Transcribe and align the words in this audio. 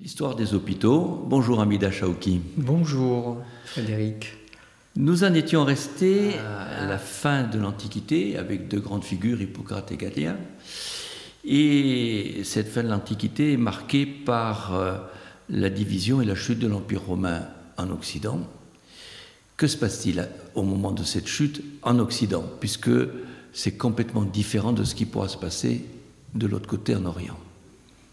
L'histoire 0.00 0.34
des 0.34 0.54
hôpitaux. 0.54 1.24
Bonjour 1.28 1.60
Amida 1.60 1.92
Chaouki. 1.92 2.40
Bonjour 2.56 3.40
Frédéric. 3.64 4.32
Nous 4.96 5.22
en 5.22 5.32
étions 5.34 5.64
restés 5.64 6.36
à 6.36 6.84
la 6.84 6.98
fin 6.98 7.44
de 7.44 7.60
l'Antiquité 7.60 8.36
avec 8.36 8.66
deux 8.66 8.80
grandes 8.80 9.04
figures, 9.04 9.40
Hippocrate 9.40 9.92
et 9.92 9.96
Galien. 9.96 10.36
Et 11.44 12.40
cette 12.42 12.70
fin 12.70 12.82
de 12.82 12.88
l'Antiquité 12.88 13.52
est 13.52 13.56
marquée 13.56 14.04
par 14.04 14.74
euh, 14.74 14.98
la 15.48 15.70
division 15.70 16.20
et 16.20 16.24
la 16.24 16.34
chute 16.34 16.58
de 16.58 16.66
l'Empire 16.66 17.02
romain 17.02 17.46
en 17.76 17.88
Occident. 17.90 18.40
Que 19.56 19.68
se 19.68 19.76
passe-t-il 19.76 20.28
au 20.56 20.64
moment 20.64 20.90
de 20.90 21.04
cette 21.04 21.28
chute 21.28 21.62
en 21.82 22.00
Occident 22.00 22.44
Puisque 22.58 22.90
c'est 23.52 23.76
complètement 23.76 24.24
différent 24.24 24.72
de 24.72 24.82
ce 24.82 24.96
qui 24.96 25.04
pourra 25.04 25.28
se 25.28 25.38
passer 25.38 25.84
de 26.34 26.48
l'autre 26.48 26.68
côté 26.68 26.96
en 26.96 27.04
Orient? 27.04 27.38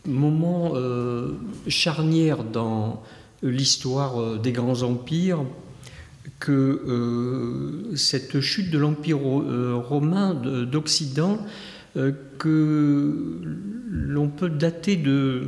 Moment 0.05 0.73
euh, 0.75 1.33
charnière 1.67 2.43
dans 2.43 3.03
l'histoire 3.43 4.19
euh, 4.19 4.37
des 4.37 4.51
grands 4.51 4.83
empires 4.83 5.43
que 6.39 6.51
euh, 6.51 7.95
cette 7.95 8.41
chute 8.41 8.71
de 8.71 8.79
l'empire 8.79 9.19
romain 9.19 10.33
d'Occident 10.33 11.39
que 12.39 13.41
l'on 13.89 14.29
peut 14.29 14.49
dater 14.49 14.95
de 14.95 15.43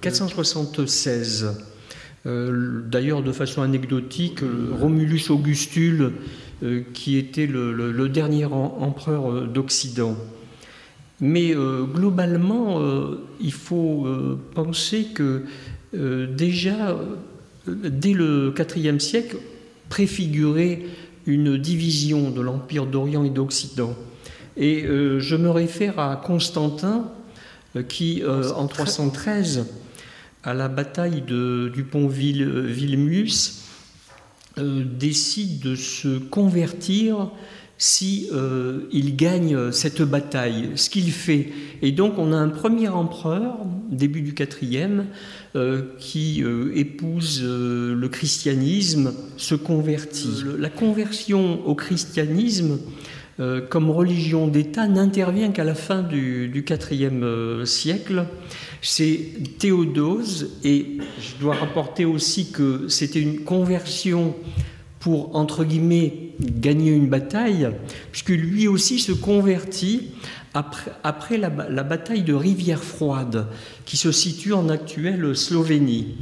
476. 0.00 1.54
D'ailleurs, 2.24 3.22
de 3.22 3.30
façon 3.30 3.62
anecdotique, 3.62 4.40
Romulus 4.80 5.30
Augustule, 5.30 6.12
qui 6.92 7.16
était 7.18 7.46
le 7.46 8.08
dernier 8.08 8.46
empereur 8.46 9.46
d'Occident, 9.46 10.16
mais 11.20 11.54
euh, 11.54 11.84
globalement, 11.84 12.80
euh, 12.80 13.26
il 13.40 13.52
faut 13.52 14.06
euh, 14.06 14.38
penser 14.54 15.08
que 15.14 15.44
déjà, 15.94 16.98
dès 17.66 18.12
le 18.12 18.52
IVe 18.76 18.98
siècle, 18.98 19.38
préfigurait 19.88 20.82
une 21.24 21.56
division 21.56 22.30
de 22.30 22.42
l'Empire 22.42 22.84
d'Orient 22.84 23.24
et 23.24 23.30
d'Occident. 23.30 23.94
Et 24.58 24.84
je 24.84 25.36
me 25.36 25.48
réfère 25.48 25.98
à 25.98 26.16
Constantin, 26.16 27.10
qui, 27.88 28.22
en 28.26 28.66
313, 28.66 29.66
à 30.42 30.52
la 30.52 30.68
bataille 30.68 31.22
de, 31.22 31.72
du 31.72 31.84
pont 31.84 32.08
Vilmus, 32.08 33.62
décide 34.58 35.60
de 35.60 35.76
se 35.76 36.18
convertir 36.18 37.30
si 37.78 38.28
euh, 38.32 38.88
il 38.90 39.16
gagne 39.16 39.70
cette 39.70 40.02
bataille, 40.02 40.70
ce 40.76 40.88
qu'il 40.88 41.10
fait. 41.12 41.48
Et 41.82 41.92
donc 41.92 42.14
on 42.18 42.32
a 42.32 42.36
un 42.36 42.48
premier 42.48 42.88
empereur, 42.88 43.58
début 43.90 44.22
du 44.22 44.34
quatrième, 44.34 45.06
euh, 45.56 45.82
qui 45.98 46.42
euh, 46.42 46.72
épouse 46.74 47.42
le 47.42 48.08
christianisme, 48.08 49.12
se 49.36 49.54
convertit. 49.54 50.42
La 50.58 50.70
conversion 50.70 51.66
au 51.66 51.74
christianisme 51.74 52.78
comme 53.68 53.90
religion 53.90 54.48
d'État 54.48 54.88
n'intervient 54.88 55.50
qu'à 55.50 55.64
la 55.64 55.74
fin 55.74 56.02
du, 56.02 56.64
quatrième 56.66 57.66
siècle. 57.66 58.24
C'est 58.80 59.28
Théodose, 59.58 60.52
et 60.64 60.96
je 61.20 61.38
dois 61.38 61.54
rapporter 61.54 62.06
aussi 62.06 62.50
que 62.50 62.88
c'était 62.88 63.20
une 63.20 63.40
conversion 63.40 64.34
pour, 65.00 65.36
entre 65.36 65.64
guillemets, 65.64 66.30
gagner 66.40 66.92
une 66.92 67.08
bataille, 67.08 67.70
puisque 68.12 68.30
lui 68.30 68.68
aussi 68.68 68.98
se 68.98 69.12
convertit 69.12 70.10
après, 70.54 70.92
après 71.04 71.38
la, 71.38 71.50
bataille 71.50 72.22
de 72.22 72.34
Rivière 72.34 72.82
Froide, 72.82 73.46
qui 73.84 73.96
se 73.96 74.10
situe 74.10 74.52
en 74.52 74.68
actuelle 74.68 75.36
Slovénie. 75.36 76.16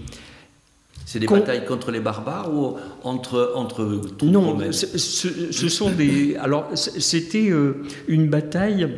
C'est 1.07 1.21
des 1.21 1.27
batailles 1.27 1.65
contre 1.65 1.93
les 1.93 2.01
barbares 2.01 2.53
ou 2.53 2.77
entre 3.05 3.53
entre 3.55 4.01
Non, 4.23 4.59
ce, 4.73 4.99
ce, 4.99 5.69
sont 5.69 5.91
des. 5.91 6.35
Alors 6.37 6.71
c'était 6.75 7.51
euh, 7.51 7.85
une 8.09 8.29
bataille 8.29 8.89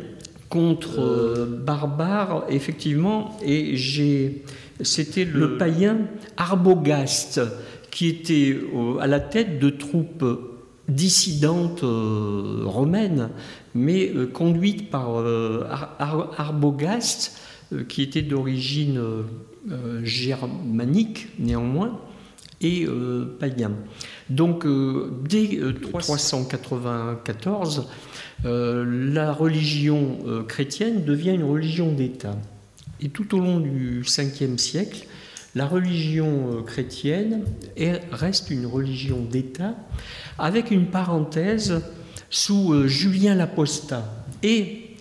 contre 0.49 0.99
euh, 0.99 1.45
barbares, 1.45 2.45
effectivement, 2.49 3.37
et 3.43 3.75
j'ai. 3.75 4.43
C'était 4.81 5.25
le 5.25 5.57
païen 5.57 5.97
Arbogast 6.37 7.41
qui 7.91 8.07
était 8.07 8.57
à 8.99 9.07
la 9.07 9.19
tête 9.19 9.59
de 9.59 9.69
troupes 9.69 10.23
dissidentes 10.87 11.83
euh, 11.83 12.61
romaines, 12.65 13.29
mais 13.75 14.09
euh, 14.09 14.25
conduites 14.25 14.89
par 14.89 15.17
euh, 15.17 15.67
Arbogast, 15.99 17.37
qui 17.89 18.01
était 18.01 18.21
d'origine 18.21 18.97
germanique 20.01 21.27
néanmoins, 21.37 21.99
et 22.61 22.87
païen. 23.41 23.73
Donc 24.29 24.65
dès 25.27 25.59
394, 25.81 27.89
la 28.45 29.33
religion 29.33 30.19
chrétienne 30.47 31.03
devient 31.03 31.31
une 31.31 31.43
religion 31.43 31.91
d'État. 31.91 32.37
Et 33.01 33.09
tout 33.09 33.35
au 33.35 33.39
long 33.39 33.59
du 33.59 34.01
5e 34.03 34.57
siècle, 34.57 35.05
la 35.57 35.65
religion 35.65 36.51
euh, 36.51 36.61
chrétienne 36.61 37.43
reste 38.11 38.51
une 38.51 38.67
religion 38.67 39.21
d'État, 39.23 39.73
avec 40.37 40.69
une 40.69 40.85
parenthèse 40.85 41.81
sous 42.29 42.73
euh, 42.73 42.87
Julien 42.87 43.33
l'Apostat. 43.33 44.05
Et 44.43 44.91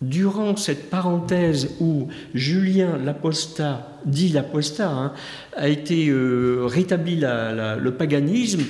durant 0.00 0.56
cette 0.56 0.88
parenthèse 0.88 1.70
où 1.80 2.06
Julien 2.32 2.96
l'Apostat, 2.96 3.88
dit 4.04 4.28
l'Apostat, 4.28 4.88
hein, 4.88 5.12
a 5.56 5.68
été 5.68 6.08
euh, 6.10 6.64
rétabli 6.66 7.16
le 7.16 7.90
paganisme, 7.90 8.62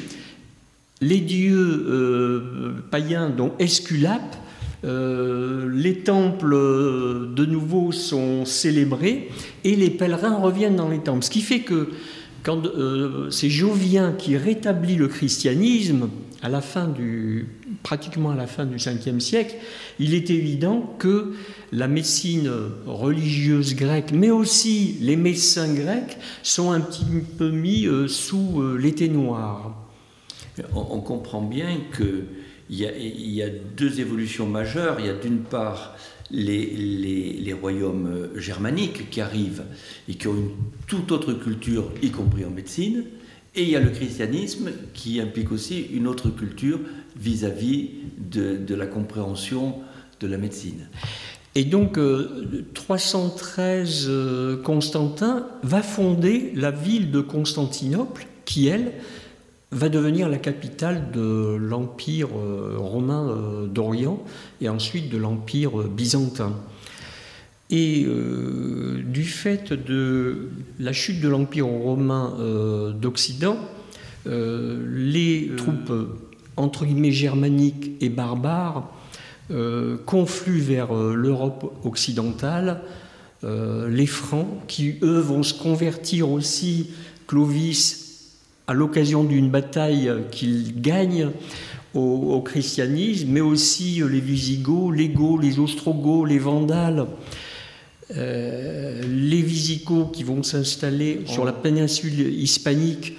les 1.03 1.21
dieux 1.21 2.75
païens, 2.91 3.29
dont 3.29 3.53
Esculape, 3.59 4.35
euh, 4.85 5.71
les 5.73 6.01
temples 6.01 6.53
euh, 6.53 7.33
de 7.35 7.47
nouveau 7.47 7.93
sont 7.93 8.45
célébrés 8.45 9.31
et 9.65 9.75
les 9.75 9.91
pèlerins 9.91 10.37
reviennent 10.37 10.77
dans 10.77 10.89
les 10.89 10.99
temples. 10.99 11.25
Ce 11.25 11.31
qui 11.31 11.41
fait 11.41 11.61
que 11.61 11.89
quand 12.43 12.67
euh, 12.67 13.31
c'est 13.31 13.49
Jovien 13.49 14.13
qui 14.13 14.37
rétablit 14.37 14.97
le 14.97 15.09
christianisme 15.09 16.11
à 16.43 16.49
la 16.49 16.61
fin 16.61 16.87
du, 16.87 17.49
pratiquement 17.83 18.31
à 18.31 18.37
la 18.37 18.47
fin 18.47 18.67
du 18.67 18.77
5e 18.77 19.19
siècle, 19.19 19.57
il 19.99 20.15
est 20.15 20.31
évident 20.31 20.95
que 20.99 21.33
la 21.73 21.89
médecine 21.89 22.51
religieuse 22.87 23.75
grecque, 23.75 24.13
mais 24.13 24.31
aussi 24.31 24.99
les 25.01 25.17
médecins 25.17 25.73
grecs, 25.73 26.19
sont 26.43 26.71
un 26.71 26.81
petit 26.81 27.07
peu 27.39 27.51
mis 27.51 27.89
sous 28.07 28.63
l'été 28.77 29.09
noir. 29.09 29.75
On, 30.75 31.01
comprend 31.01 31.43
bien 31.43 31.79
que 31.91 32.25
il 32.69 33.31
y, 33.35 33.43
a, 33.43 33.49
deux 33.49 34.01
évolutions 34.01 34.47
majeures. 34.47 34.97
Il 34.99 35.07
y 35.07 35.09
a 35.09 35.15
d'une 35.15 35.41
part 35.41 35.97
les, 36.31 37.57
royaumes 37.61 38.07
euh, 38.07 38.41
germaniques 38.41 39.11
qui 39.11 39.21
arrivent 39.21 39.65
et 40.09 40.15
qui 40.15 40.27
ont 40.29 40.35
une 40.35 40.51
toute 40.87 41.13
autre 41.13 41.33
culture, 41.33 41.93
y 42.03 42.11
compris 42.11 42.45
en 42.45 42.51
médecine. 42.51 43.05
Et 43.55 43.63
il 43.63 43.71
y 43.71 43.77
a 43.77 43.81
le 43.81 43.91
christianisme 43.91 44.71
qui 44.93 45.21
implique 45.21 45.51
aussi 45.51 45.87
une 45.93 46.07
autre 46.07 46.29
culture 46.29 46.79
vis-à-vis 47.19 47.91
de, 48.19 48.75
la 48.75 48.87
compréhension 48.87 49.77
de 50.21 50.27
la 50.27 50.37
médecine. 50.37 50.89
Et 51.55 51.65
donc, 51.65 51.99
313 52.75 54.07
euh, 54.09 54.11
euh, 54.11 54.63
Constantin 54.63 55.47
va 55.63 55.83
fonder 55.83 56.53
la 56.55 56.71
ville 56.71 57.11
de 57.11 57.21
Constantinople, 57.21 58.27
qui, 58.45 58.67
elle, 58.67 58.93
va 59.73 59.89
devenir 59.89 60.29
la 60.29 60.39
capitale 60.39 61.11
de 61.13 61.57
l'Empire 61.57 62.29
euh, 62.37 62.77
romain 62.79 63.29
euh, 63.29 63.67
d'Orient 63.67 64.23
et 64.61 64.69
ensuite 64.69 65.11
de 65.11 65.19
l'Empire 65.19 65.81
euh, 65.81 65.89
byzantin. 65.89 66.55
Et 67.69 68.07
du 68.07 69.25
fait 69.25 69.73
de 69.73 70.51
la 70.79 70.93
chute 70.93 71.21
de 71.21 71.29
l'Empire 71.29 71.67
romain 71.67 72.33
d'Occident, 72.95 73.59
les 74.25 75.51
troupes 75.57 75.93
entre 76.57 76.85
guillemets 76.85 77.11
germaniques 77.11 77.91
et 78.01 78.09
barbares 78.09 78.89
confluent 80.05 80.61
vers 80.61 80.95
l'Europe 80.95 81.77
occidentale, 81.85 82.83
les 83.43 84.07
Francs, 84.07 84.47
qui 84.69 84.95
eux 85.03 85.19
vont 85.19 85.43
se 85.43 85.55
convertir 85.61 86.31
aussi, 86.31 86.91
Clovis 87.27 88.06
à 88.67 88.75
l'occasion 88.75 89.25
d'une 89.25 89.51
bataille 89.51 90.13
qu'il 90.31 90.81
gagne 90.81 91.31
au, 91.95 92.43
christianisme, 92.43 93.29
mais 93.31 93.41
aussi 93.41 94.03
les 94.11 94.21
Visigoths, 94.21 94.95
les 94.95 95.09
Goths, 95.09 95.43
les 95.43 95.59
Ostrogoths, 95.59 96.29
les 96.29 96.39
Vandales. 96.39 97.07
Euh, 98.15 99.03
les 99.03 99.43
Visigoths 99.43 100.13
qui 100.13 100.23
vont 100.23 100.45
s'installer 100.45 101.23
sur 101.27 101.45
la 101.45 101.53
péninsule 101.53 102.33
hispanique, 102.41 103.15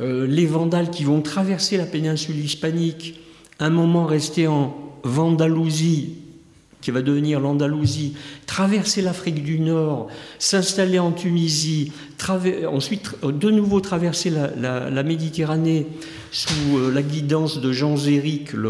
euh, 0.00 0.26
les 0.26 0.46
Vandales 0.46 0.88
qui 0.88 1.04
vont 1.04 1.20
traverser 1.20 1.76
la 1.76 1.84
péninsule 1.84 2.38
hispanique, 2.38 3.20
un 3.58 3.68
moment 3.68 4.06
restés 4.06 4.46
en 4.46 4.74
Vandalousie, 5.04 6.21
qui 6.82 6.90
va 6.90 7.00
devenir 7.00 7.40
l'Andalousie, 7.40 8.14
traverser 8.46 9.00
l'Afrique 9.00 9.42
du 9.42 9.58
Nord, 9.60 10.08
s'installer 10.38 10.98
en 10.98 11.12
Tunisie, 11.12 11.92
ensuite 12.68 13.14
de 13.24 13.50
nouveau 13.50 13.80
traverser 13.80 14.30
la, 14.30 15.02
Méditerranée 15.02 15.86
sous 16.30 16.78
euh, 16.78 16.92
la 16.92 17.02
guidance 17.02 17.60
de 17.60 17.72
Jean 17.72 17.96
Zéric, 17.96 18.52
le 18.52 18.68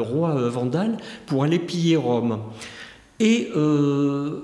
roi 0.00 0.48
vandal, 0.48 0.96
pour 1.26 1.42
aller 1.44 1.58
piller 1.58 1.96
Rome. 1.96 2.38
Euh, 3.22 4.40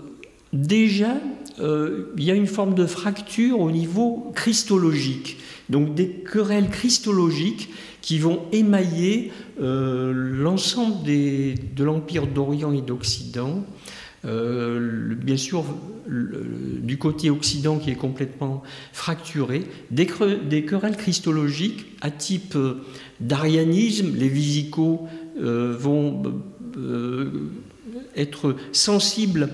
déjà, 0.53 1.17
euh, 1.61 2.13
il 2.17 2.25
y 2.25 2.31
a 2.31 2.35
une 2.35 2.47
forme 2.47 2.75
de 2.75 2.87
fracture 2.87 3.61
au 3.61 3.71
niveau 3.71 4.31
christologique, 4.35 5.39
donc 5.69 5.95
des 5.95 6.09
querelles 6.09 6.69
christologiques 6.69 7.71
qui 8.03 8.19
vont 8.19 8.43
émailler 8.53 9.33
euh, 9.61 10.13
l'ensemble 10.13 11.05
de 11.05 11.85
l'Empire 11.85 12.27
d'Orient 12.27 12.73
et 12.73 12.83
d'Occident. 12.83 13.65
Euh, 14.25 15.15
bien 15.15 15.37
sûr, 15.37 15.65
du 16.09 16.99
côté 16.99 17.31
occident 17.31 17.79
qui 17.79 17.91
est 17.91 17.97
complètement 17.97 18.63
fracturé, 18.93 19.65
des, 19.91 20.09
des 20.49 20.65
querelles 20.65 20.97
christologiques 20.97 21.87
à 22.01 22.11
type 22.11 22.57
d'arianisme, 23.21 24.15
les 24.17 24.29
visicaux 24.29 25.07
vont 25.39 26.23
être 28.17 28.57
sensibles 28.73 29.51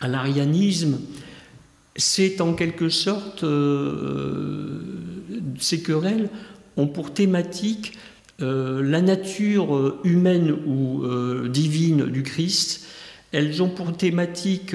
à 0.00 0.08
l'arianisme, 0.08 0.98
c'est 1.96 2.40
en 2.40 2.52
quelque 2.52 2.88
sorte, 2.88 3.44
euh, 3.44 4.80
ces 5.58 5.82
querelles 5.82 6.28
ont 6.76 6.86
pour 6.86 7.14
thématique 7.14 7.96
euh, 8.42 8.82
la 8.82 9.00
nature 9.00 9.98
humaine 10.04 10.54
ou 10.66 11.04
euh, 11.04 11.48
divine 11.48 12.06
du 12.06 12.22
Christ. 12.22 12.86
Elles 13.32 13.62
ont 13.62 13.68
pour 13.68 13.96
thématique 13.96 14.74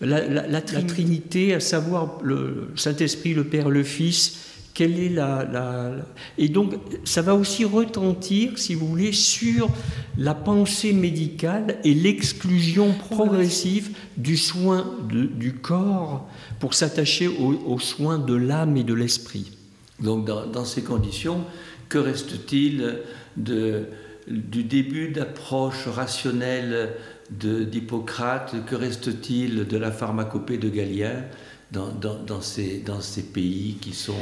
la, 0.00 0.60
Trinité, 0.60 1.54
à 1.54 1.60
savoir 1.60 2.18
le 2.22 2.68
Saint-Esprit, 2.76 3.34
le 3.34 3.44
Père, 3.44 3.68
le 3.68 3.82
Fils, 3.82 4.49
quelle 4.74 4.98
est 4.98 5.08
la, 5.08 5.92
Et 6.38 6.48
donc, 6.48 6.74
ça 7.04 7.22
va 7.22 7.34
aussi 7.34 7.64
retentir, 7.64 8.58
si 8.58 8.74
vous 8.74 8.86
voulez, 8.86 9.12
sur 9.12 9.68
la 10.16 10.34
pensée 10.34 10.92
médicale 10.92 11.78
et 11.84 11.94
l'exclusion 11.94 12.92
progressive 12.92 13.90
du 14.16 14.36
soin 14.36 14.94
du 15.10 15.54
corps 15.54 16.28
pour 16.58 16.74
s'attacher 16.74 17.28
aux, 17.28 17.78
soins 17.78 18.18
de 18.18 18.34
l'âme 18.34 18.76
et 18.76 18.84
de 18.84 18.94
l'esprit. 18.94 19.52
Donc, 20.00 20.26
dans, 20.26 20.64
ces 20.64 20.82
conditions, 20.82 21.44
que 21.88 21.98
reste-t-il 21.98 22.98
du 23.36 24.64
début 24.64 25.08
d'approche 25.08 25.88
rationnelle 25.88 26.90
d'Hippocrate? 27.30 28.64
Que 28.66 28.76
reste-t-il 28.76 29.66
de 29.66 29.76
la 29.76 29.90
pharmacopée 29.90 30.58
de 30.58 30.68
Galien? 30.68 31.24
Dans, 31.72 32.40
ces, 32.40 33.22
pays 33.32 33.76
qui 33.80 33.92
sont 33.92 34.14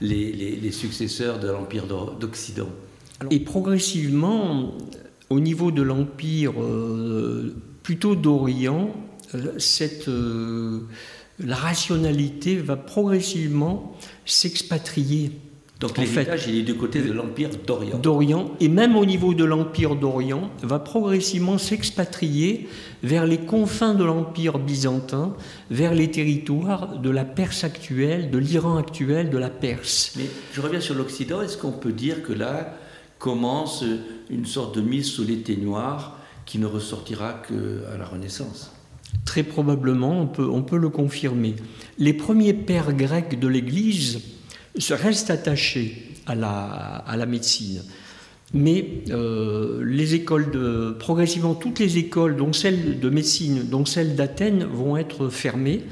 les, 0.00 0.72
successeurs 0.72 1.38
de 1.38 1.48
l'Empire 1.48 1.86
d'Occident. 1.86 2.68
Et 3.30 3.40
progressivement, 3.40 4.74
au 5.30 5.40
niveau 5.40 5.70
de 5.70 5.82
l'Empire 5.82 6.60
euh, 6.60 7.54
plutôt 7.82 8.14
d'Orient, 8.14 8.94
euh, 9.34 9.58
euh, 10.08 10.80
la 11.38 11.56
rationalité 11.56 12.56
va 12.56 12.76
progressivement 12.76 13.96
s'expatrier 14.26 15.32
donc 15.82 15.98
l'héritage, 15.98 16.46
il 16.46 16.58
est 16.58 16.62
du 16.62 16.76
côté 16.76 17.02
de 17.02 17.10
l'Empire 17.10 17.50
d'Orient. 17.66 17.98
D'Orient, 17.98 18.52
et 18.60 18.68
même 18.68 18.96
au 18.96 19.04
niveau 19.04 19.34
de 19.34 19.44
l'Empire 19.44 19.96
d'Orient, 19.96 20.48
va 20.62 20.78
progressivement 20.78 21.58
s'expatrier 21.58 22.68
vers 23.02 23.26
les 23.26 23.38
confins 23.38 23.92
de 23.94 24.04
l'Empire 24.04 24.60
byzantin, 24.60 25.34
vers 25.70 25.92
les 25.92 26.08
territoires 26.08 27.00
de 27.00 27.10
la 27.10 27.24
Perse 27.24 27.64
actuelle, 27.64 28.30
de 28.30 28.38
l'Iran 28.38 28.76
actuel, 28.76 29.28
de 29.30 29.38
la 29.38 29.50
Perse. 29.50 30.12
Mais 30.16 30.26
je 30.52 30.60
reviens 30.60 30.80
sur 30.80 30.94
l'Occident, 30.94 31.42
est-ce 31.42 31.56
qu'on 31.56 31.72
peut 31.72 31.92
dire 31.92 32.22
que 32.22 32.32
là 32.32 32.76
commence 33.18 33.84
une 34.30 34.46
sorte 34.46 34.76
de 34.76 34.82
mise 34.82 35.06
sous 35.06 35.24
l'été 35.24 35.56
noir 35.56 36.16
qui 36.46 36.58
ne 36.58 36.66
ressortira 36.66 37.42
qu'à 37.48 37.98
la 37.98 38.04
Renaissance? 38.04 38.72
Très 39.24 39.42
probablement, 39.42 40.20
on 40.20 40.26
peut, 40.26 40.48
on 40.48 40.62
peut 40.62 40.78
le 40.78 40.90
confirmer. 40.90 41.56
Les 41.98 42.12
premiers 42.12 42.54
pères 42.54 42.92
grecs 42.92 43.38
de 43.38 43.48
l'Église, 43.48 44.20
se 44.78 44.94
reste 44.94 45.30
attaché 45.30 46.06
à 46.26 46.34
la, 46.34 46.50
à 46.50 47.16
la 47.16 47.26
médecine. 47.26 47.82
Mais 48.54 49.02
euh, 49.10 49.82
les 49.84 50.14
écoles 50.14 50.50
de, 50.50 50.94
progressivement, 50.98 51.54
toutes 51.54 51.78
les 51.78 51.98
écoles, 51.98 52.36
dont 52.36 52.52
celle 52.52 53.00
de 53.00 53.10
médecine, 53.10 53.66
dont 53.68 53.86
celle 53.86 54.14
d'Athènes, 54.14 54.64
vont 54.64 54.96
être 54.96 55.28
fermées. 55.30 55.82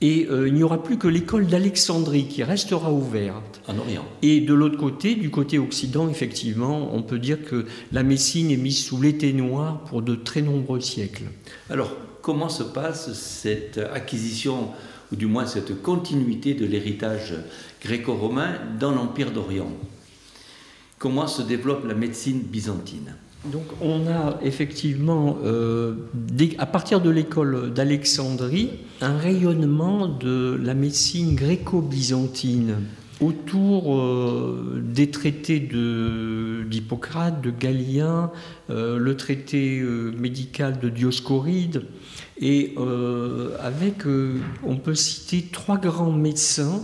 Et 0.00 0.26
euh, 0.30 0.48
il 0.48 0.54
n'y 0.54 0.62
aura 0.62 0.82
plus 0.82 0.96
que 0.96 1.08
l'école 1.08 1.46
d'Alexandrie 1.46 2.26
qui 2.26 2.42
restera 2.42 2.90
ouverte. 2.90 3.60
En 3.66 3.76
Orient. 3.76 4.04
Et 4.22 4.40
de 4.40 4.54
l'autre 4.54 4.78
côté, 4.78 5.14
du 5.14 5.30
côté 5.30 5.58
occident, 5.58 6.08
effectivement, 6.08 6.94
on 6.94 7.02
peut 7.02 7.18
dire 7.18 7.44
que 7.44 7.66
la 7.92 8.02
médecine 8.02 8.50
est 8.50 8.56
mise 8.56 8.82
sous 8.82 9.00
l'été 9.00 9.32
noir 9.32 9.84
pour 9.84 10.00
de 10.00 10.14
très 10.14 10.40
nombreux 10.40 10.80
siècles. 10.80 11.24
Alors, 11.68 11.92
comment 12.22 12.48
se 12.48 12.62
passe 12.62 13.12
cette 13.12 13.78
acquisition, 13.92 14.68
ou 15.12 15.16
du 15.16 15.26
moins 15.26 15.44
cette 15.44 15.82
continuité 15.82 16.54
de 16.54 16.64
l'héritage 16.64 17.34
gréco-romain 17.82 18.54
dans 18.78 18.92
l'Empire 18.92 19.30
d'Orient. 19.30 19.72
Comment 20.98 21.26
se 21.26 21.42
développe 21.42 21.86
la 21.86 21.94
médecine 21.94 22.40
byzantine 22.40 23.14
donc 23.44 23.64
on 23.80 24.06
a 24.06 24.38
effectivement, 24.42 25.38
euh, 25.44 25.94
à 26.58 26.66
partir 26.66 27.00
de 27.00 27.08
l'école 27.08 27.72
d'Alexandrie, 27.72 28.70
un 29.00 29.16
rayonnement 29.16 30.08
de 30.08 30.60
la 30.62 30.74
médecine 30.74 31.34
gréco-byzantine 31.34 32.76
autour 33.22 33.96
euh, 33.96 34.82
des 34.84 35.10
traités 35.10 35.58
d'Hippocrate, 35.60 37.40
de, 37.40 37.50
Galien, 37.50 38.30
euh, 38.68 38.98
le 38.98 39.16
traité 39.16 39.82
médical 40.18 40.78
de 40.78 40.90
Dioscoride, 40.90 41.84
et 42.42 42.74
avec, 43.62 44.04
on 44.64 44.76
peut 44.76 44.94
citer 44.94 45.48
trois 45.52 45.76
grands 45.76 46.12
médecins 46.12 46.80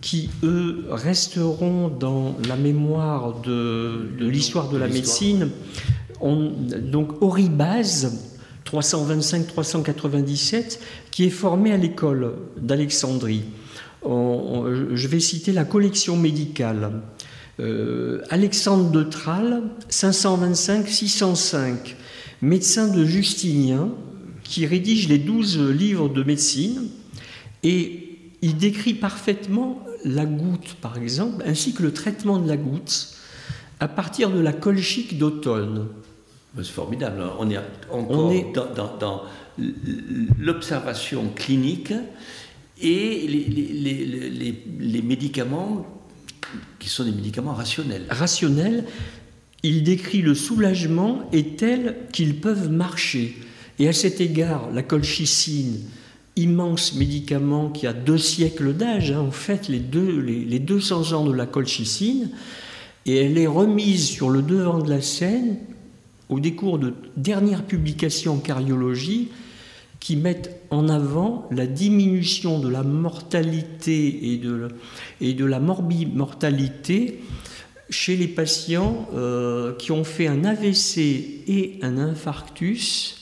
qui, 0.00 0.30
eux, 0.42 0.86
resteront 0.90 1.88
dans 1.88 2.36
la 2.48 2.56
mémoire 2.56 3.40
de, 3.42 4.08
l'histoire 4.18 4.68
de 4.68 4.78
la 4.78 4.88
médecine. 4.88 5.50
donc 6.20 7.20
Oribase, 7.20 8.30
325-397, 8.66 10.78
qui 11.10 11.24
est 11.24 11.30
formé 11.30 11.72
à 11.72 11.76
l'école 11.76 12.34
d'Alexandrie. 12.56 13.44
Je 14.04 15.08
vais 15.08 15.20
citer 15.20 15.52
la 15.52 15.64
collection 15.64 16.16
médicale. 16.16 17.02
Euh, 17.60 18.22
Alexandre 18.30 18.90
de 18.90 19.02
Tralles, 19.02 19.62
525-605, 19.90 21.96
médecin 22.40 22.88
de 22.88 23.04
Justinien, 23.04 23.90
qui 24.42 24.66
rédige 24.66 25.08
les 25.08 25.18
douze 25.18 25.60
livres 25.60 26.08
de 26.08 26.22
médecine. 26.22 26.88
Et 27.62 28.01
il 28.42 28.56
décrit 28.56 28.94
parfaitement 28.94 29.84
la 30.04 30.26
goutte, 30.26 30.74
par 30.80 30.98
exemple, 30.98 31.44
ainsi 31.46 31.72
que 31.72 31.82
le 31.82 31.92
traitement 31.92 32.38
de 32.38 32.48
la 32.48 32.56
goutte 32.56 33.16
à 33.78 33.88
partir 33.88 34.30
de 34.30 34.40
la 34.40 34.52
colchique 34.52 35.16
d'automne. 35.16 35.86
C'est 36.56 36.66
formidable. 36.66 37.22
On 37.38 37.50
est 37.50 37.58
encore 37.90 38.98
dans, 38.98 39.22
l'observation 40.38 41.30
clinique 41.34 41.92
et 42.80 43.26
les, 43.26 45.02
médicaments 45.02 45.86
qui 46.78 46.88
sont 46.88 47.04
des 47.04 47.12
médicaments 47.12 47.54
rationnels. 47.54 48.04
Rationnels, 48.10 48.84
il 49.62 49.82
décrit 49.82 50.20
le 50.20 50.34
soulagement 50.34 51.28
est 51.32 51.58
tel 51.58 51.96
qu'ils 52.12 52.40
peuvent 52.40 52.70
marcher. 52.70 53.36
Et 53.78 53.88
à 53.88 53.92
cet 53.92 54.20
égard, 54.20 54.70
la 54.72 54.82
colchicine, 54.82 55.80
immense 56.36 56.94
médicament 56.94 57.68
qui 57.68 57.86
a 57.86 57.92
deux 57.92 58.18
siècles 58.18 58.74
d'âge, 58.74 59.12
hein, 59.12 59.20
en 59.20 59.30
fait 59.30 59.68
les, 59.68 59.80
deux, 59.80 60.18
les, 60.18 60.58
200 60.58 61.12
ans 61.12 61.24
de 61.24 61.32
la 61.32 61.46
colchicine, 61.46 62.30
et 63.04 63.16
elle 63.16 63.36
est 63.36 63.46
remise 63.46 64.06
sur 64.06 64.30
le 64.30 64.42
devant 64.42 64.78
de 64.78 64.88
la 64.88 65.02
scène 65.02 65.58
au 66.28 66.40
décours 66.40 66.78
de 66.78 66.94
dernières 67.16 67.64
publications 67.64 68.34
en 68.34 68.38
cardiologie 68.38 69.28
qui 70.00 70.16
mettent 70.16 70.60
en 70.70 70.88
avant 70.88 71.46
la 71.50 71.66
diminution 71.66 72.58
de 72.58 72.68
la 72.68 72.82
mortalité 72.82 74.32
et 74.32 74.36
de, 74.38 74.68
et 75.20 75.34
de 75.34 75.44
la 75.44 75.60
morbimortalité 75.60 77.20
chez 77.90 78.16
les 78.16 78.26
patients 78.26 79.08
euh, 79.14 79.74
qui 79.76 79.92
ont 79.92 80.04
fait 80.04 80.26
un 80.26 80.44
AVC 80.44 80.98
et 81.46 81.78
un 81.82 81.98
infarctus 81.98 83.21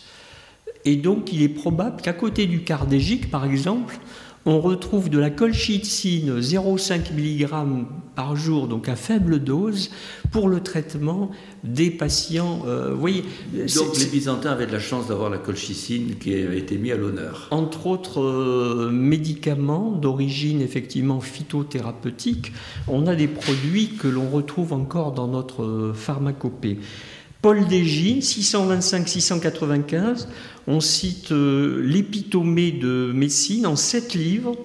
et 0.85 0.97
donc, 0.97 1.33
il 1.33 1.43
est 1.43 1.49
probable 1.49 2.01
qu'à 2.01 2.13
côté 2.13 2.47
du 2.47 2.63
cardégique, 2.63 3.31
par 3.31 3.45
exemple, 3.45 3.99
on 4.47 4.59
retrouve 4.61 5.11
de 5.11 5.19
la 5.19 5.29
colchicine 5.29 6.41
0,5 6.41 7.13
mg 7.13 7.85
par 8.15 8.37
jour, 8.37 8.69
donc 8.69 8.89
à 8.89 8.97
faible 8.97 9.39
dose, 9.39 9.91
pour 10.33 10.49
le 10.49 10.61
traitement 10.61 11.31
des 11.63 11.91
patients. 11.91 12.63
Euh, 12.67 12.95
voyez, 12.95 13.23
donc 13.53 13.99
les 13.99 14.07
Byzantins 14.07 14.51
avaient 14.51 14.67
de 14.67 14.73
la 14.73 14.81
chance 14.81 15.09
d'avoir 15.09 15.29
la 15.29 15.37
colchicine 15.37 16.17
qui 16.19 16.35
avait 16.35 16.59
été 16.59 16.79
mise 16.79 16.93
à 16.93 16.97
l'honneur. 16.97 17.49
Entre 17.51 17.87
autres 17.87 18.23
euh, 18.23 18.91
médicaments 18.91 19.93
d'origine 19.93 20.63
effectivement 20.63 21.21
phytothérapeutique, 21.21 22.53
on 22.89 23.07
a 23.07 23.15
des 23.15 23.29
produits 23.29 23.91
que 23.91 24.09
l'on 24.09 24.29
retrouve 24.31 24.73
encore 24.73 25.13
dans 25.13 25.29
notre 25.29 25.65
euh, 25.65 25.93
pharmacopée. 25.93 26.79
Paul 27.43 27.67
Dégine, 27.67 28.21
625-695, 28.21 30.29
on 30.67 30.81
cite 30.81 31.33
euh, 31.33 31.83
l'épitomée 31.83 32.71
de 32.71 33.13
médecine 33.15 33.67
en 33.67 33.77
sept 33.77 34.13
livres 34.13 34.57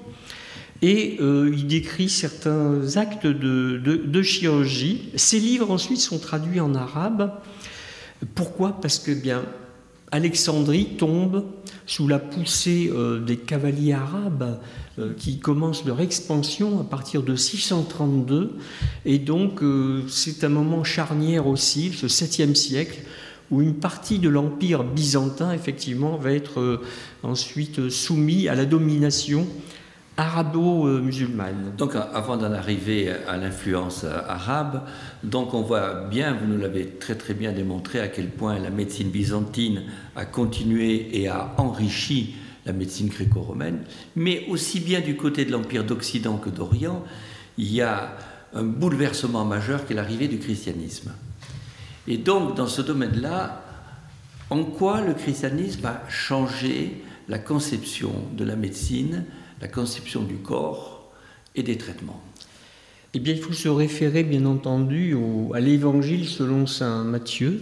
et 0.81 1.15
euh, 1.21 1.49
il 1.53 1.67
décrit 1.67 2.09
certains 2.09 2.97
actes 2.97 3.27
de, 3.27 4.21
chirurgie. 4.21 5.09
Ces 5.15 5.39
livres 5.39 5.71
ensuite 5.71 5.99
sont 5.99 6.19
traduits 6.19 6.59
en 6.59 6.75
arabe. 6.75 7.31
Pourquoi? 8.35 8.81
Parce 8.81 8.99
que 8.99 9.11
bien 9.11 9.43
Alexandrie 10.11 10.97
tombe 10.97 11.45
sous 11.87 12.07
la 12.07 12.19
poussée 12.19 12.91
euh, 12.93 13.19
des 13.19 13.37
cavaliers 13.37 13.93
arabes 13.93 14.59
qui 15.17 15.39
commencent 15.39 15.83
leur 15.83 15.99
expansion 15.99 16.79
à 16.79 16.85
partir 16.85 17.21
de 17.21 17.35
632. 17.35 18.55
Et 19.03 19.19
donc 19.19 19.59
c'est 20.07 20.45
un 20.45 20.49
moment 20.49 20.85
charnière 20.85 21.47
aussi, 21.47 21.91
ce 21.91 22.07
7e 22.07 22.55
siècle, 22.55 23.01
où 23.51 23.61
une 23.61 23.75
partie 23.75 24.19
de 24.19 24.29
l'empire 24.29 24.83
byzantin, 24.83 25.53
effectivement, 25.53 26.17
va 26.17 26.31
être 26.31 26.59
euh, 26.59 26.81
ensuite 27.23 27.89
soumis 27.89 28.47
à 28.47 28.55
la 28.55 28.65
domination 28.65 29.47
arabo-musulmane. 30.17 31.73
Donc 31.77 31.95
avant 31.95 32.37
d'en 32.37 32.53
arriver 32.53 33.11
à 33.27 33.37
l'influence 33.37 34.05
arabe, 34.05 34.83
donc 35.23 35.53
on 35.53 35.61
voit 35.61 36.05
bien, 36.05 36.33
vous 36.33 36.47
nous 36.47 36.57
l'avez 36.57 36.87
très 36.87 37.15
très 37.15 37.33
bien 37.33 37.51
démontré, 37.51 37.99
à 37.99 38.07
quel 38.07 38.29
point 38.29 38.57
la 38.59 38.69
médecine 38.69 39.09
byzantine 39.09 39.83
a 40.15 40.25
continué 40.25 41.19
et 41.19 41.27
a 41.27 41.53
enrichi 41.57 42.35
la 42.65 42.73
médecine 42.73 43.09
gréco-romaine, 43.09 43.79
mais 44.15 44.45
aussi 44.49 44.79
bien 44.79 45.01
du 45.01 45.15
côté 45.15 45.45
de 45.45 45.51
l'empire 45.51 45.83
d'Occident 45.83 46.37
que 46.37 46.49
d'Orient, 46.49 47.03
il 47.57 47.71
y 47.71 47.81
a 47.81 48.15
un 48.53 48.63
bouleversement 48.63 49.45
majeur 49.45 49.85
qui 49.85 49.93
est 49.93 49.95
l'arrivée 49.95 50.27
du 50.27 50.39
christianisme. 50.39 51.11
Et 52.07 52.17
donc, 52.17 52.55
dans 52.55 52.67
ce 52.67 52.81
domaine-là, 52.81 53.61
en 54.49 54.63
quoi 54.63 55.01
le 55.01 55.13
christianisme 55.13 55.85
a 55.85 56.01
changé 56.09 57.03
la 57.27 57.39
conception 57.39 58.13
de 58.37 58.45
la 58.45 58.55
médecine, 58.55 59.25
la 59.61 59.67
conception 59.67 60.23
du 60.23 60.35
corps 60.35 61.11
et 61.55 61.63
des 61.63 61.77
traitements 61.77 62.21
Eh 63.13 63.19
bien, 63.19 63.33
il 63.33 63.39
faut 63.39 63.53
se 63.53 63.69
référer, 63.69 64.23
bien 64.23 64.45
entendu, 64.45 65.15
à 65.53 65.59
l'évangile 65.59 66.27
selon 66.27 66.67
saint 66.67 67.03
Matthieu, 67.03 67.61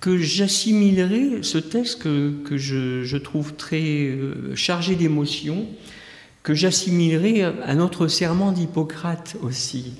que 0.00 0.18
j'assimilerai 0.18 1.42
ce 1.42 1.58
texte 1.58 2.02
que, 2.02 2.56
je, 2.56 3.16
trouve 3.16 3.54
très 3.54 3.80
euh, 3.82 4.54
chargé 4.54 4.96
d'émotion, 4.96 5.66
que 6.42 6.52
j'assimilerai 6.52 7.42
à 7.42 7.74
notre 7.74 8.06
serment 8.08 8.52
d'Hippocrate 8.52 9.36
aussi. 9.42 9.94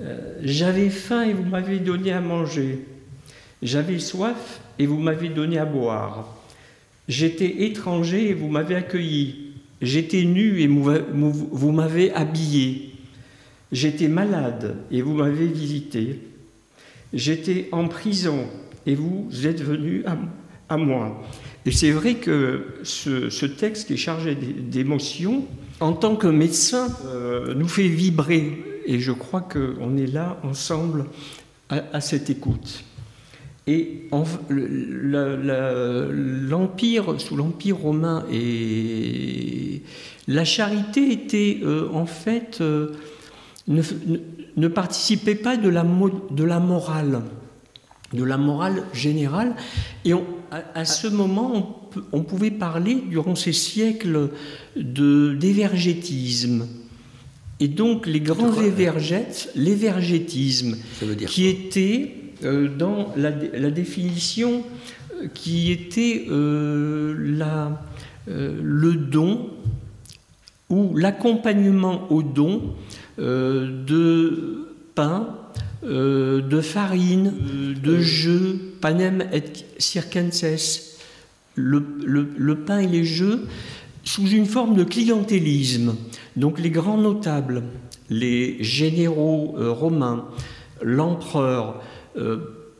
Euh, 0.00 0.34
j'avais 0.42 0.90
faim 0.90 1.22
et 1.22 1.32
vous 1.32 1.44
m'avez 1.44 1.78
donné 1.78 2.12
à 2.12 2.20
manger. 2.20 2.84
J'avais 3.62 3.98
soif 3.98 4.60
et 4.78 4.86
vous 4.86 4.98
m'avez 4.98 5.30
donné 5.30 5.58
à 5.58 5.64
boire. 5.64 6.36
J'étais 7.08 7.64
étranger 7.64 8.28
et 8.28 8.34
vous 8.34 8.48
m'avez 8.48 8.74
accueilli. 8.74 9.43
J'étais 9.84 10.24
nu 10.24 10.60
et 10.60 10.66
vous 10.66 11.72
m'avez 11.72 12.12
habillé. 12.12 12.94
J'étais 13.70 14.08
malade 14.08 14.76
et 14.90 15.02
vous 15.02 15.14
m'avez 15.14 15.46
visité. 15.46 16.20
J'étais 17.12 17.68
en 17.72 17.88
prison 17.88 18.46
et 18.86 18.94
vous 18.94 19.28
êtes 19.46 19.62
venu 19.62 20.04
à, 20.68 20.76
moi. 20.76 21.22
Et 21.66 21.70
c'est 21.70 21.90
vrai 21.90 22.14
que 22.14 22.66
ce, 22.82 23.46
texte 23.46 23.86
qui 23.86 23.94
est 23.94 23.98
chargé 23.98 24.34
d'émotions, 24.34 25.44
en 25.80 25.92
tant 25.92 26.16
que 26.16 26.26
médecin, 26.26 26.88
euh, 27.06 27.54
nous 27.54 27.68
fait 27.68 27.88
vibrer. 27.88 28.82
Et 28.86 29.00
je 29.00 29.12
crois 29.12 29.40
qu'on 29.40 29.96
est 29.96 30.06
là 30.06 30.38
ensemble 30.42 31.06
à 31.68 32.00
cette 32.00 32.30
écoute. 32.30 32.84
Et 33.66 34.08
l'empire, 36.50 37.18
sous 37.18 37.34
l'empire 37.34 37.78
romain, 37.78 38.24
et 38.30 39.80
la 40.28 40.44
charité 40.44 41.10
était 41.12 41.60
euh, 41.62 41.88
en 41.92 42.04
fait 42.04 42.58
euh, 42.60 42.92
ne, 43.66 44.68
participait 44.68 45.34
pas 45.34 45.56
de 45.56 45.70
la, 45.70 45.82
de 46.30 46.44
la 46.44 46.60
morale, 46.60 47.22
de 48.12 48.22
la 48.22 48.36
morale 48.36 48.84
générale. 48.92 49.56
Et 50.04 50.12
à, 50.50 50.84
ce 50.84 51.06
moment, 51.08 51.90
on, 52.12 52.22
pouvait 52.22 52.50
parler 52.50 53.02
durant 53.08 53.34
ces 53.34 53.54
siècles 53.54 54.28
d'évergétisme. 54.76 56.68
Et 57.60 57.68
donc 57.68 58.06
les 58.06 58.20
grands 58.20 58.60
évergètes, 58.60 59.50
l'évergétisme, 59.54 60.76
qui 61.26 61.46
était 61.46 62.23
dans 62.42 63.12
la, 63.16 63.30
définition 63.70 64.62
euh, 65.14 65.28
qui 65.32 65.72
était 65.72 66.26
euh, 66.30 67.14
le 68.26 68.94
don 68.94 69.50
ou 70.70 70.96
l'accompagnement 70.96 72.10
au 72.10 72.22
don 72.22 72.74
de 73.18 74.66
pain, 74.94 75.28
de 75.84 76.60
farine, 76.60 77.32
de 77.80 77.98
jeux, 78.00 78.58
panem 78.80 79.24
et 79.32 79.42
circenses, 79.78 80.98
le, 81.54 81.84
le, 82.04 82.54
pain 82.64 82.78
et 82.78 82.88
les 82.88 83.04
jeux, 83.04 83.46
sous 84.02 84.26
une 84.26 84.46
forme 84.46 84.74
de 84.74 84.82
clientélisme. 84.82 85.94
Donc 86.34 86.58
les 86.58 86.70
grands 86.70 86.98
notables, 86.98 87.62
les 88.10 88.56
généraux 88.64 89.54
romains, 89.56 90.24
l'empereur, 90.84 91.76
euh, 91.76 91.80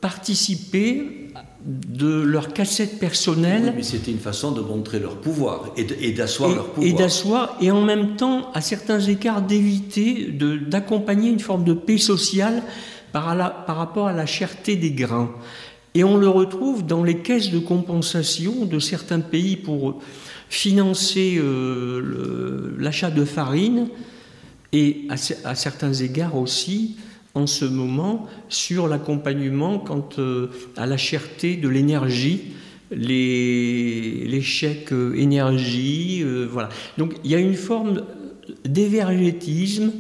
participer 0.01 1.31
de 1.65 2.21
leur 2.21 2.53
cassette 2.53 2.99
personnelle. 2.99 3.73
mais 3.75 3.83
c'était 3.83 4.11
une 4.11 4.19
façon 4.19 4.53
de 4.53 4.61
montrer 4.61 4.99
leur 4.99 5.17
pouvoir 5.17 5.73
et 5.79 6.13
d'asseoir 6.13 6.55
leur 6.55 6.67
pouvoir. 6.67 6.87
Et 6.87 6.93
d'asseoir, 6.93 7.57
et 7.61 7.71
en 7.71 7.81
même 7.81 8.17
temps, 8.17 8.53
à 8.53 8.61
certains 8.61 9.01
écarts, 9.01 9.41
d'éviter 9.41 10.29
d'accompagner 10.69 11.31
une 11.31 11.41
forme 11.41 11.65
de 11.65 11.73
paix 11.73 11.97
sociale 11.97 12.63
par, 13.13 13.35
par, 13.65 13.77
rapport 13.77 14.09
à 14.09 14.13
la 14.13 14.27
cherté 14.27 14.77
des 14.77 14.91
grains. 14.91 15.31
Et 15.95 16.05
on 16.05 16.19
le 16.19 16.29
retrouve 16.29 16.85
dans 16.85 17.03
les 17.03 17.19
caisses 17.19 17.51
de 17.51 17.59
compensation 17.59 18.67
de 18.67 18.79
certains 18.79 19.21
pays 19.21 19.57
pour 19.57 20.03
financer 20.51 21.37
euh, 21.39 22.75
l'achat 22.79 23.11
de 23.11 23.25
farine 23.25 23.89
et 24.73 25.07
à, 25.09 25.15
à 25.49 25.55
certains 25.55 25.95
égards 25.95 26.37
aussi 26.37 26.97
en 27.35 27.47
ce 27.47 27.65
moment 27.65 28.27
sur 28.49 28.89
l'accompagnement 28.89 29.79
quant 29.79 30.09
euh, 30.19 30.49
à 30.77 30.87
la 30.87 30.97
cherté 30.97 31.57
de 31.57 31.69
l'énergie, 31.69 32.53
les, 32.91 34.43
euh, 34.93 35.15
énergie, 35.15 36.23
euh, 36.23 36.47
voilà. 36.51 36.69
Donc 36.99 37.15
il 37.25 37.31
y 37.31 37.35
a 37.35 37.39
une 37.39 37.55
forme 37.55 38.03
d'évergétisme 38.65 39.93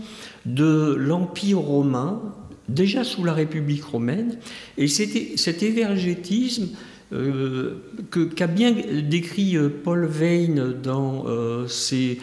de 0.47 0.95
l'Empire 0.99 1.59
romain, 1.59 2.23
déjà 2.69 3.03
sous 3.03 3.25
la 3.25 3.33
République 3.33 3.85
romaine, 3.85 4.39
et 4.79 4.87
cet 4.87 5.63
évergétisme 5.63 6.69
euh, 7.13 7.77
qu'a 8.35 8.47
bien 8.47 8.73
décrit 8.73 9.57
euh, 9.57 9.69
Paul 9.69 10.07
Veyne 10.07 10.73
dans 10.83 11.25
euh, 11.27 11.67
ses, 11.69 12.19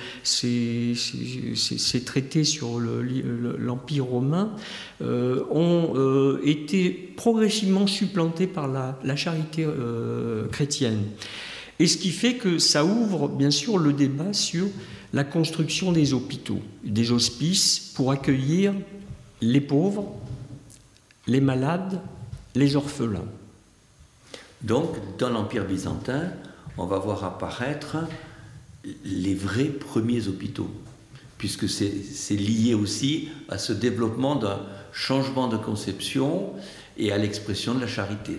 traités 2.06 2.44
sur 2.44 2.80
l'Empire 2.80 4.06
romain, 4.06 4.56
ont 5.02 6.38
été 6.44 7.14
progressivement 7.16 7.88
supplantés 7.88 8.48
par 8.48 8.68
la, 8.68 9.16
charité 9.16 9.66
chrétienne. 10.52 11.04
Et 11.80 11.88
ce 11.88 11.98
qui 11.98 12.10
fait 12.12 12.36
que 12.36 12.58
ça 12.60 12.86
ouvre 12.86 13.28
bien 13.28 13.52
sûr 13.52 13.78
le 13.78 13.94
débat 13.94 14.34
sur 14.34 14.68
la 15.14 15.24
construction 15.24 15.92
des 15.92 16.14
hôpitaux, 16.14 16.62
des 16.84 17.12
hospices 17.12 17.92
pour 17.96 18.12
accueillir 18.12 18.74
les 19.42 19.62
pauvres, 19.62 20.16
les 21.28 21.42
malades, 21.42 22.02
les 22.56 22.76
orphelins. 22.76 23.28
Donc, 24.63 24.96
dans 25.18 25.30
l'Empire 25.30 25.65
byzantin, 25.65 26.24
on 26.77 26.86
va 26.86 27.00
voir 27.00 27.24
apparaître 27.24 27.98
les 29.06 29.36
vrais 29.36 29.65
premiers 29.65 30.27
hôpitaux, 30.27 30.70
puisque 31.38 31.68
c'est 31.70 32.36
lié 32.36 32.74
aussi 32.74 33.30
à 33.50 33.58
ce 33.58 33.74
développement 33.74 34.36
d'un 34.36 34.60
changement 34.91 35.48
de 35.48 35.58
conception 35.58 36.53
et 36.98 37.12
à 37.12 37.18
l'expression 37.18 37.74
de 37.74 37.82
la 37.82 37.88
charité. 37.88 38.38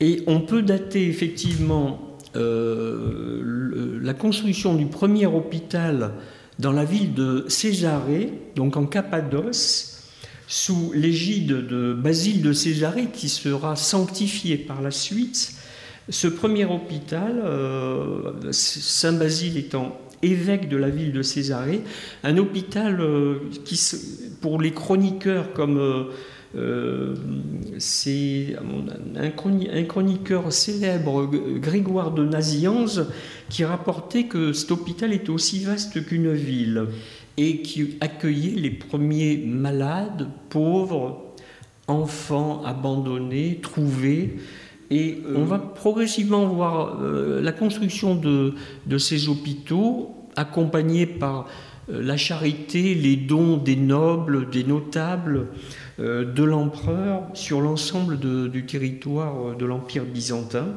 Et 0.00 0.22
on 0.26 0.40
peut 0.40 0.62
dater 0.62 1.08
effectivement 1.08 2.16
euh, 2.36 3.98
la 4.02 4.14
construction 4.14 4.74
du 4.74 4.86
premier 4.86 5.26
hôpital 5.26 6.12
dans 6.58 6.72
la 6.72 6.84
ville 6.84 7.14
de 7.14 7.44
Césarée, 7.48 8.32
donc 8.54 8.76
en 8.76 8.86
Cappadoce, 8.86 9.99
sous 10.50 10.90
l'égide 10.92 11.68
de 11.68 11.94
Basile 11.94 12.42
de 12.42 12.52
Césarée, 12.52 13.06
qui 13.12 13.28
sera 13.28 13.76
sanctifié 13.76 14.56
par 14.56 14.82
la 14.82 14.90
suite. 14.90 15.54
Ce 16.08 16.26
premier 16.26 16.64
hôpital, 16.64 17.40
euh, 17.44 18.32
Saint 18.50 19.12
Basile 19.12 19.56
étant 19.56 19.96
évêque 20.22 20.68
de 20.68 20.76
la 20.76 20.90
ville 20.90 21.12
de 21.12 21.22
Césarée, 21.22 21.82
un 22.24 22.36
hôpital 22.36 23.00
euh, 23.00 23.36
qui, 23.64 23.80
pour 24.40 24.60
les 24.60 24.72
chroniqueurs 24.72 25.52
comme 25.52 25.78
euh, 26.56 27.14
un, 29.16 29.84
chroniqueur 29.84 30.52
célèbre, 30.52 31.30
Grégoire 31.60 32.10
de 32.10 32.24
Nazianze, 32.24 33.06
qui 33.48 33.64
rapportait 33.64 34.24
que 34.24 34.52
cet 34.52 34.72
hôpital 34.72 35.12
était 35.12 35.30
aussi 35.30 35.62
vaste 35.62 36.04
qu'une 36.04 36.32
ville 36.32 36.86
et 37.40 37.62
qui 37.62 37.96
accueillait 38.00 38.60
les 38.60 38.70
premiers 38.70 39.38
malades, 39.38 40.28
pauvres, 40.50 41.34
enfants 41.88 42.62
abandonnés, 42.64 43.60
trouvés. 43.62 44.36
Et 44.90 45.18
euh, 45.24 45.36
on 45.36 45.44
va 45.44 45.58
progressivement 45.58 46.46
voir 46.48 46.98
euh, 47.00 47.40
la 47.40 47.52
construction 47.52 48.14
de, 48.14 48.54
ces 48.98 49.28
hôpitaux 49.28 50.14
accompagnés 50.36 51.06
par 51.06 51.46
la 51.88 52.18
charité, 52.18 52.94
les 52.94 53.16
dons 53.16 53.56
des 53.56 53.76
nobles, 53.76 54.50
des 54.50 54.62
notables, 54.62 55.48
euh, 55.98 56.24
de 56.24 56.44
l'empereur 56.44 57.24
sur 57.34 57.60
l'ensemble 57.60 58.18
du 58.18 58.64
territoire 58.64 59.48
euh, 59.48 59.54
de 59.54 59.64
l'Empire 59.64 60.04
byzantin. 60.04 60.68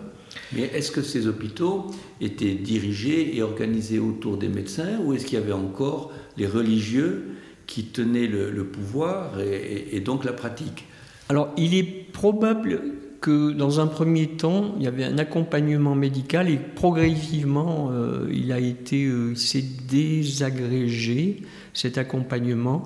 Mais 0.53 0.63
est-ce 0.73 0.91
que 0.91 1.01
ces 1.01 1.27
hôpitaux 1.27 1.87
étaient 2.21 2.53
dirigés 2.53 3.35
et 3.35 3.41
organisés 3.41 3.99
autour 3.99 4.37
des 4.37 4.49
médecins 4.49 4.99
ou 5.03 5.13
est-ce 5.13 5.25
qu'il 5.25 5.39
y 5.39 5.41
avait 5.41 5.51
encore 5.51 6.11
les 6.37 6.47
religieux 6.47 7.35
qui 7.67 7.85
tenaient 7.85 8.27
le, 8.27 8.63
pouvoir 8.65 9.39
et, 9.39 9.99
donc 9.99 10.25
la 10.25 10.33
pratique? 10.33 10.85
Alors 11.29 11.51
il 11.57 11.75
est 11.75 12.11
probable 12.11 12.81
que 13.21 13.51
dans 13.51 13.79
un 13.79 13.87
premier 13.87 14.27
temps, 14.27 14.75
il 14.77 14.83
y 14.83 14.87
avait 14.87 15.05
un 15.05 15.17
accompagnement 15.17 15.95
médical 15.95 16.49
et 16.49 16.57
progressivement, 16.57 17.89
euh, 17.93 18.27
il 18.33 18.51
a 18.51 18.59
été, 18.59 19.09
s'est 19.35 19.63
désagrégé 19.87 21.41
cet 21.73 21.97
accompagnement. 21.97 22.83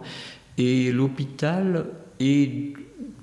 Et 0.59 0.91
l'hôpital 0.91 1.87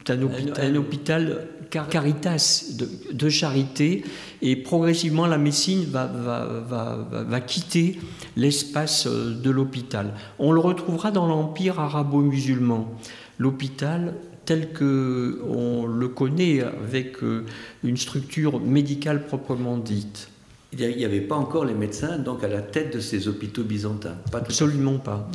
un 0.09 0.23
hôpital, 0.23 0.65
un 0.65 0.75
hôpital 0.77 1.49
caritas 1.71 2.65
de, 3.13 3.29
charité 3.29 4.05
et 4.43 4.57
progressivement 4.57 5.27
la 5.27 5.39
médecine 5.39 5.85
va, 5.85 6.07
va, 6.07 6.47
va, 6.69 7.25
va 7.25 7.41
quitter 7.41 7.99
l'espace 8.37 9.07
euh, 9.07 9.35
de 9.35 9.51
l'hôpital. 9.51 10.13
On 10.39 10.53
le 10.53 10.61
retrouvera 10.61 11.11
dans 11.11 11.27
l'empire 11.27 11.81
arabo-musulman. 11.81 12.91
L'hôpital 13.39 14.15
tel 14.45 14.73
que 14.73 15.41
on 15.49 15.87
le 15.87 16.09
connaît 16.09 16.61
avec 16.61 17.23
euh, 17.23 17.45
une 17.83 17.97
structure 17.97 18.61
médicale 18.61 19.27
proprement 19.27 19.79
dite. 19.79 20.29
Il 20.77 20.97
n'y 20.97 21.05
avait 21.05 21.21
pas 21.21 21.37
encore 21.37 21.65
les 21.65 21.75
médecins 21.75 22.19
donc 22.19 22.43
à 22.43 22.49
la 22.49 22.61
tête 22.61 22.95
de 22.95 23.01
ces 23.01 23.29
hôpitaux 23.29 23.63
byzantins. 23.63 24.17
Pas 24.33 24.39
Absolument 24.39 24.99
pas. 24.99 25.29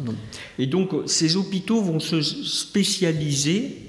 Et 0.58 0.68
donc 0.68 0.92
ces 1.06 1.38
hôpitaux 1.38 1.82
vont 1.82 2.00
se 2.00 2.22
spécialiser 2.22 3.89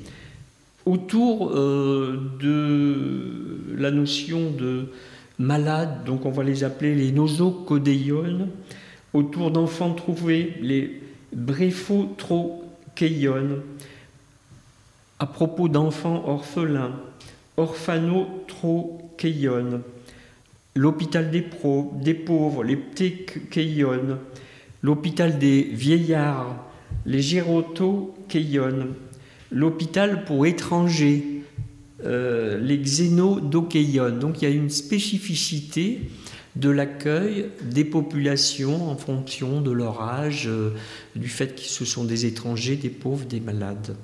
autour 0.87 1.50
euh, 1.50 2.32
de 2.40 3.76
la 3.76 3.90
notion 3.90 4.50
de 4.50 4.87
malades, 5.38 6.04
donc 6.04 6.25
on 6.26 6.30
va 6.30 6.44
les 6.44 6.64
appeler 6.64 6.94
les 6.94 7.12
nosocodéiones, 7.12 8.49
autour 9.12 9.50
d'enfants 9.50 9.92
trouvés, 9.94 10.54
les 10.60 11.00
bréphotrocheiones, 11.34 13.60
à 15.18 15.26
propos 15.26 15.68
d'enfants 15.68 16.25
orphelins, 16.26 16.92
orphanotrocheiones 17.56 19.82
l'hôpital 20.75 21.30
des, 21.30 21.44
des 22.00 22.14
pauvres, 22.14 22.64
les 22.64 22.76
Ptékeïon, 22.76 24.18
l'hôpital 24.82 25.38
des 25.38 25.62
vieillards, 25.62 26.64
les 27.06 27.20
Géroto-Keyon, 27.20 28.88
l'hôpital 29.50 30.25
pour 30.25 30.46
étrangers, 30.46 31.42
euh, 32.05 32.59
les 32.59 32.79
Xénodokéion. 32.79 34.11
Donc 34.18 34.40
il 34.40 34.48
y 34.48 34.53
a 34.53 34.55
une 34.55 34.70
spécificité 34.70 36.01
de 36.57 36.70
l'accueil 36.70 37.51
des 37.62 37.85
populations 37.85 38.90
en 38.90 38.96
fonction 38.96 39.61
de 39.61 39.70
leur 39.70 40.03
âge, 40.03 40.46
euh, 40.48 40.70
du 41.14 41.29
fait 41.29 41.55
que 41.55 41.61
ce 41.61 41.85
sont 41.85 42.05
des 42.05 42.27
étrangers, 42.27 42.77
des 42.77 42.88
pauvres, 42.88 43.27
des 43.27 43.40
malades. 43.40 43.96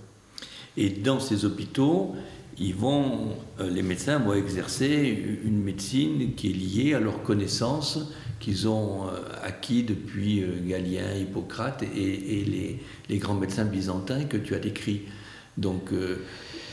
Et 0.77 0.91
dans 0.91 1.21
ces 1.21 1.45
hôpitaux, 1.45 2.15
ils 2.59 2.75
vont, 2.75 3.31
euh, 3.61 3.71
les 3.71 3.83
médecins 3.83 4.19
vont 4.19 4.35
exercer 4.35 5.41
une 5.45 5.63
médecine 5.63 6.35
qui 6.35 6.51
est 6.51 6.53
liée 6.53 6.95
à 6.95 7.01
leurs 7.01 7.23
connaissances 7.23 8.13
qu'ils 8.39 8.69
ont 8.69 9.07
acquis 9.43 9.83
depuis 9.83 10.45
Galien, 10.67 11.15
Hippocrate 11.19 11.83
et, 11.83 12.45
les, 12.45 12.79
les, 13.09 13.19
grands 13.19 13.35
médecins 13.35 13.65
byzantins 13.65 14.25
que 14.25 14.37
tu 14.37 14.55
as 14.55 14.59
décrits. 14.59 15.05
Donc 15.57 15.91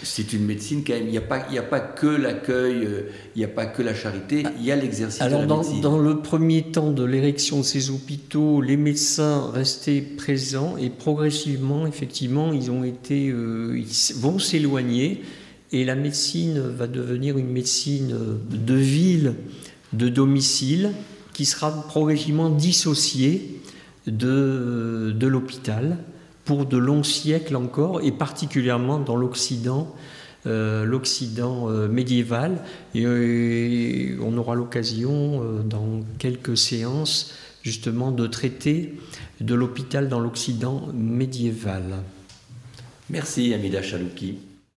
c'est 0.04 0.34
une 0.34 0.46
médecine 0.46 0.84
quand 0.86 0.93
même, 0.93 1.06
il 1.06 1.12
n'y 1.12 1.17
a, 1.17 1.22
pas, 1.22 1.38
a 1.38 1.62
pas 1.62 1.80
que 1.80 2.08
l'accueil, 2.08 2.88
il 3.36 3.39
n'y 3.39 3.46
a 3.46 3.48
pas 3.48 3.65
que 3.65 3.82
la 3.82 3.96
charité, 3.96 4.43
il 4.60 4.65
y 4.65 4.72
a 4.72 4.76
l'exercice 4.76 5.24
de 5.24 5.30
la 5.30 5.46
dans, 5.46 5.60
médecine. 5.60 5.82
dans 5.82 5.98
le 5.98 6.19
premier 6.19 6.63
temps 6.63 6.91
de 6.91 7.04
l'érection 7.04 7.60
de 7.60 7.63
ces 7.63 7.89
hôpitaux, 7.89 8.62
les 8.62 8.78
médecins 8.78 9.50
restaient 9.52 10.02
présents 10.02 10.76
et 10.78 10.89
progressivement, 10.89 11.88
effectivement, 11.88 12.52
ils, 12.52 12.69
ont 12.69 12.84
été, 12.84 13.28
ils 13.28 14.15
vont 14.17 14.39
s'éloigner 14.39 15.22
et 15.72 15.86
la 15.86 15.96
médecine 15.96 16.60
va 16.60 16.88
devenir 16.88 17.38
une 17.38 17.50
médecine 17.50 18.15
de 18.50 18.76
ville, 18.76 19.34
de 19.93 20.10
domicile, 20.10 20.91
qui 21.34 21.46
sera 21.46 21.72
progressivement 21.88 22.50
dissociée 22.50 23.60
de, 24.06 25.13
de 25.17 25.28
l'hôpital 25.28 25.98
pour 26.45 26.65
de 26.65 26.77
longs 26.77 27.03
siècles 27.03 27.56
encore, 27.56 28.01
et 28.01 28.12
particulièrement 28.12 28.99
dans 28.99 29.15
l'Occident, 29.15 29.93
euh, 30.45 30.84
l'Occident 30.84 31.69
euh, 31.69 31.88
médiéval. 31.88 32.63
Et, 32.95 34.15
on 34.21 34.38
aura 34.38 34.56
l'occasion, 34.56 35.41
euh, 35.41 35.63
dans 35.63 36.01
quelques 36.19 36.58
séances, 36.58 37.34
justement, 37.62 38.12
de 38.12 38.27
traiter 38.27 38.95
de 39.39 39.56
l'hôpital 39.56 40.10
dans 40.10 40.19
l'Occident 40.19 40.88
médiéval. 40.93 42.03
Merci, 43.10 43.53
Amida 43.53 43.82
Chalouki. 43.82 44.53